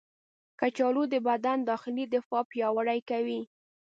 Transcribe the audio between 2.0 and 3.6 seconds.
دفاع پیاوړې کوي.